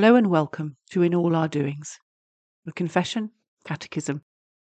[0.00, 1.98] Hello and welcome to In All Our Doings,
[2.64, 3.32] the confession,
[3.66, 4.22] catechism,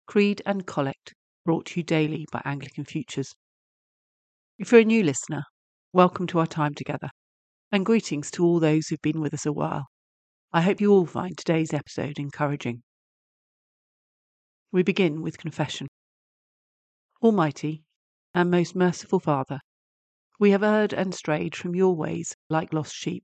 [0.08, 1.14] creed, and collect
[1.46, 3.36] brought to you daily by Anglican Futures.
[4.58, 5.44] If you're a new listener,
[5.94, 7.12] welcome to our time together,
[7.72, 9.86] and greetings to all those who've been with us a while.
[10.52, 12.82] I hope you all find today's episode encouraging.
[14.72, 15.86] We begin with confession.
[17.22, 17.84] Almighty
[18.34, 19.60] and most merciful Father,
[20.40, 23.24] we have erred and strayed from your ways like lost sheep.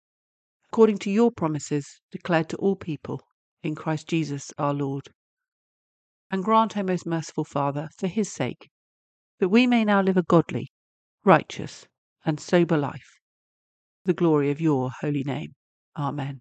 [0.71, 3.19] according to your promises declared to all people
[3.61, 5.09] in Christ Jesus our Lord.
[6.31, 8.69] And grant, O most merciful Father, for his sake,
[9.41, 10.69] that we may now live a godly,
[11.25, 11.87] righteous,
[12.25, 13.19] and sober life,
[14.05, 15.55] the glory of your holy name.
[15.97, 16.39] Amen.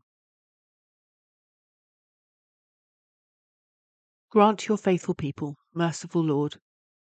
[4.31, 6.55] Grant your faithful people, merciful Lord,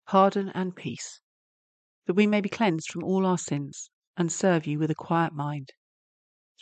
[0.04, 1.20] pardon and peace,
[2.08, 5.32] that we may be cleansed from all our sins and serve you with a quiet
[5.32, 5.70] mind.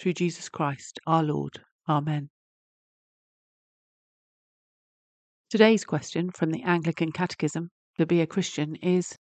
[0.01, 1.61] Through Jesus Christ our Lord.
[1.89, 2.31] Amen.
[5.51, 9.17] Today's question from the Anglican Catechism to be a Christian is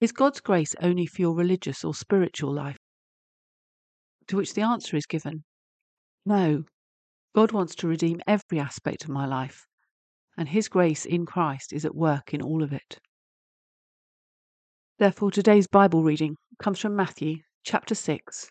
[0.00, 2.78] Is God's grace only for your religious or spiritual life?
[4.28, 5.44] To which the answer is given
[6.24, 6.64] No.
[7.34, 9.66] God wants to redeem every aspect of my life,
[10.38, 12.98] and His grace in Christ is at work in all of it.
[14.98, 18.50] Therefore, today's Bible reading comes from Matthew chapter 6,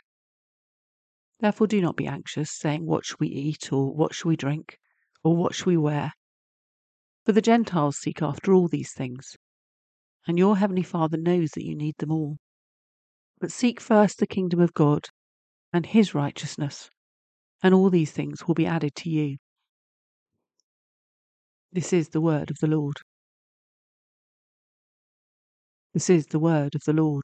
[1.41, 4.77] Therefore do not be anxious, saying, What shall we eat, or what shall we drink,
[5.23, 6.13] or what shall we wear?
[7.25, 9.35] For the Gentiles seek after all these things,
[10.27, 12.37] and your heavenly Father knows that you need them all.
[13.39, 15.07] But seek first the kingdom of God
[15.73, 16.91] and his righteousness,
[17.63, 19.37] and all these things will be added to you.
[21.71, 22.97] This is the word of the Lord.
[25.95, 27.23] This is the word of the Lord.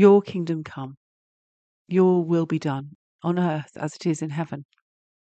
[0.00, 0.96] Your kingdom come,
[1.86, 4.64] your will be done, on earth as it is in heaven.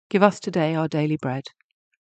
[0.10, 1.44] Give us today our daily bread,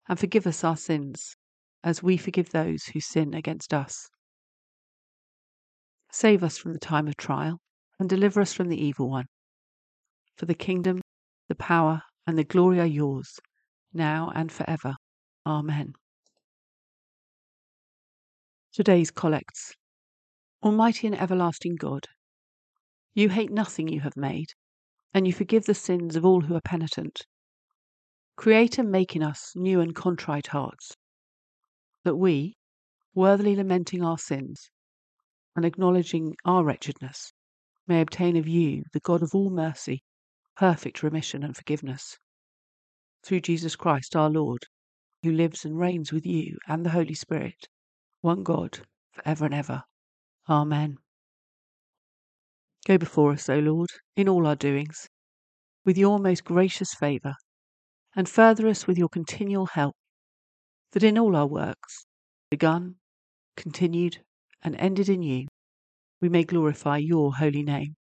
[0.08, 1.36] and forgive us our sins,
[1.84, 4.08] as we forgive those who sin against us.
[6.12, 7.58] Save us from the time of trial,
[8.00, 9.26] and deliver us from the evil one.
[10.38, 11.02] For the kingdom,
[11.50, 13.40] the power, and the glory are yours,
[13.96, 14.94] now and forever.
[15.48, 15.94] Amen.
[18.72, 19.74] Today's Collects
[20.62, 22.06] Almighty and everlasting God,
[23.14, 24.54] you hate nothing you have made,
[25.14, 27.26] and you forgive the sins of all who are penitent.
[28.36, 30.98] create and make in us new and contrite hearts,
[32.04, 32.56] that we,
[33.14, 34.70] worthily lamenting our sins
[35.56, 37.32] and acknowledging our wretchedness,
[37.88, 40.04] may obtain of you, the God of all mercy,
[40.58, 42.18] perfect remission and forgiveness.
[43.24, 44.64] Through Jesus Christ our Lord,
[45.22, 47.68] who lives and reigns with you and the Holy Spirit,
[48.22, 48.80] one God,
[49.12, 49.84] for ever and ever.
[50.50, 50.98] Amen.
[52.86, 55.08] Go before us, O Lord, in all our doings,
[55.86, 57.36] with your most gracious favour,
[58.14, 59.96] and further us with your continual help,
[60.92, 62.06] that in all our works,
[62.52, 62.96] begun,
[63.56, 64.18] continued,
[64.62, 65.48] and ended in you,
[66.20, 67.96] we may glorify your holy name.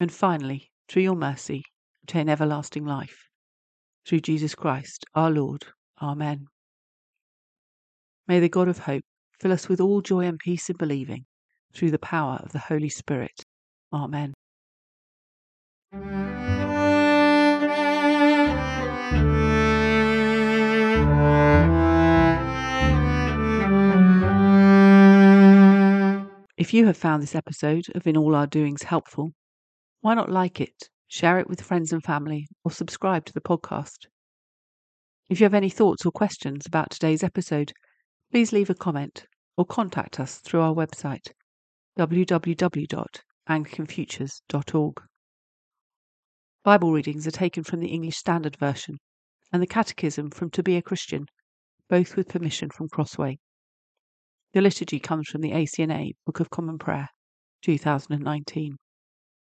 [0.00, 1.62] And finally, through your mercy,
[2.02, 3.28] obtain everlasting life.
[4.06, 5.66] Through Jesus Christ our Lord.
[6.00, 6.46] Amen.
[8.26, 9.04] May the God of hope
[9.38, 11.26] fill us with all joy and peace in believing,
[11.74, 13.44] through the power of the Holy Spirit.
[13.92, 14.34] Oh, Amen.
[26.56, 29.30] If you have found this episode of In All Our Doings helpful,
[30.00, 34.06] why not like it, share it with friends and family, or subscribe to the podcast?
[35.30, 37.72] If you have any thoughts or questions about today's episode,
[38.32, 41.30] please leave a comment or contact us through our website
[43.48, 45.02] www.anglicanfutures.org.
[46.64, 48.98] Bible readings are taken from the English Standard Version
[49.52, 51.26] and the Catechism from To Be a Christian,
[51.88, 53.38] both with permission from Crossway.
[54.52, 57.08] The liturgy comes from the ACNA Book of Common Prayer,
[57.62, 58.76] 2019.